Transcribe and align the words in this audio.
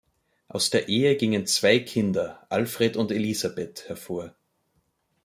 Aus 0.47 0.71
der 0.71 0.89
Ehe 0.89 1.15
gingen 1.15 1.45
zwei 1.45 1.77
Kinder, 1.77 2.47
Alfred 2.49 2.97
und 2.97 3.11
Elisabeth 3.11 3.87
hervor. 3.87 4.33